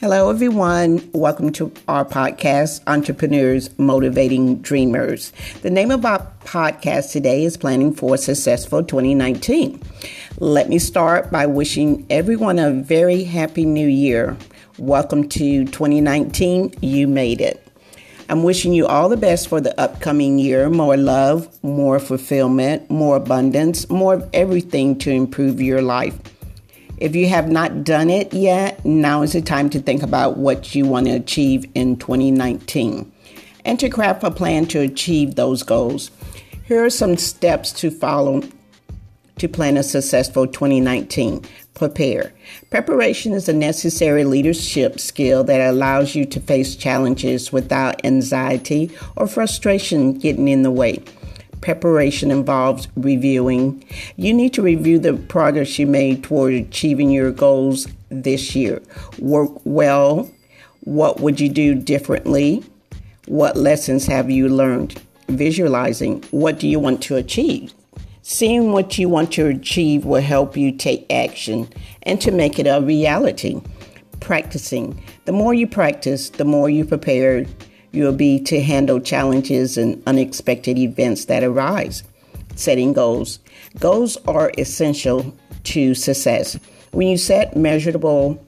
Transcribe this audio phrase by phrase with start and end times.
[0.00, 1.10] Hello, everyone.
[1.12, 5.32] Welcome to our podcast, Entrepreneurs Motivating Dreamers.
[5.62, 9.82] The name of our podcast today is Planning for a Successful 2019.
[10.38, 14.36] Let me start by wishing everyone a very happy new year.
[14.80, 16.72] Welcome to 2019.
[16.80, 17.62] You made it.
[18.30, 23.16] I'm wishing you all the best for the upcoming year more love, more fulfillment, more
[23.16, 26.18] abundance, more of everything to improve your life.
[26.96, 30.74] If you have not done it yet, now is the time to think about what
[30.74, 33.12] you want to achieve in 2019
[33.66, 36.10] and to craft a plan to achieve those goals.
[36.64, 38.40] Here are some steps to follow
[39.40, 41.42] to plan a successful 2019.
[41.72, 42.32] Prepare.
[42.68, 49.26] Preparation is a necessary leadership skill that allows you to face challenges without anxiety or
[49.26, 51.02] frustration getting in the way
[51.60, 53.84] preparation involves reviewing.
[54.16, 58.80] You need to review the progress you made toward achieving your goals this year.
[59.18, 60.30] Work well.
[60.80, 62.64] What would you do differently?
[63.26, 65.02] What lessons have you learned?
[65.28, 66.22] Visualizing.
[66.30, 67.74] What do you want to achieve?
[68.32, 71.68] Seeing what you want to achieve will help you take action
[72.04, 73.60] and to make it a reality.
[74.20, 75.02] Practicing.
[75.24, 77.44] The more you practice, the more you prepare
[77.90, 82.04] You'll be to handle challenges and unexpected events that arise.
[82.54, 83.40] Setting goals.
[83.80, 86.56] Goals are essential to success.
[86.92, 88.40] When you set measurable,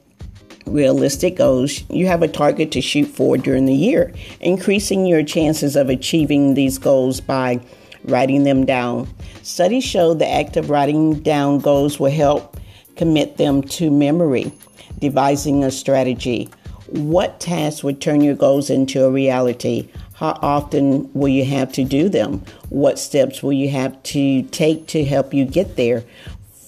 [0.65, 5.75] realistic goals, you have a target to shoot for during the year, increasing your chances
[5.75, 7.59] of achieving these goals by
[8.05, 9.09] writing them down.
[9.43, 12.57] Studies show the act of writing down goals will help
[12.95, 14.53] commit them to memory.
[15.01, 16.49] Devising a strategy.
[16.87, 19.89] What tasks would turn your goals into a reality?
[20.15, 22.45] How often will you have to do them?
[22.69, 26.05] What steps will you have to take to help you get there?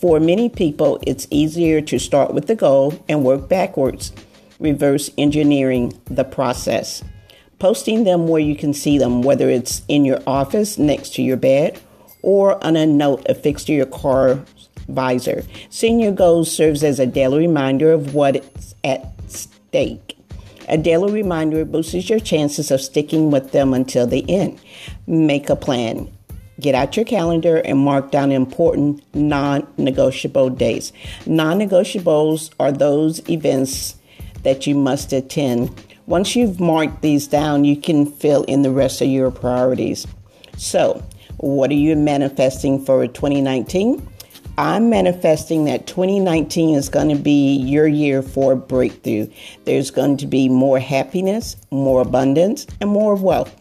[0.01, 4.13] For many people, it's easier to start with the goal and work backwards,
[4.59, 7.05] reverse engineering the process.
[7.61, 11.37] Posting them where you can see them, whether it's in your office next to your
[11.37, 11.81] bed
[12.25, 14.41] or on a note affixed to your car
[14.89, 15.45] visor.
[15.69, 20.17] Seeing your goals serves as a daily reminder of what's at stake.
[20.69, 24.59] A daily reminder boosts your chances of sticking with them until the end.
[25.07, 26.11] Make a plan.
[26.59, 30.95] Get out your calendar and mark down important non negotiable days.
[31.27, 33.97] Non negotiables are those events
[34.45, 35.84] that you must attend.
[36.07, 40.07] Once you've marked these down, you can fill in the rest of your priorities.
[40.57, 41.03] So,
[41.44, 44.06] what are you manifesting for 2019?
[44.56, 49.28] I'm manifesting that 2019 is going to be your year for breakthrough.
[49.65, 53.54] There's going to be more happiness, more abundance, and more wealth.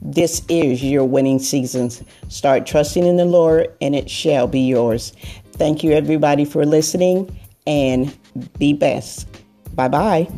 [0.00, 1.90] This is your winning season.
[2.28, 5.12] Start trusting in the Lord, and it shall be yours.
[5.52, 7.36] Thank you, everybody, for listening,
[7.66, 8.16] and
[8.58, 9.28] be best.
[9.74, 10.28] Bye bye.